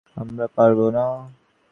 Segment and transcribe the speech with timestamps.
[0.17, 1.05] আমরা পারবো না।